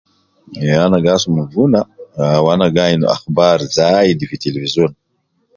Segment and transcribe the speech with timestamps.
[0.67, 1.79] Ya ana gi asuma guna,
[2.41, 4.91] wu ana gi ayin akhbar milan fi television